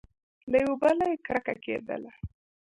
[0.49, 2.11] له یوه بله یې کرکه کېدله!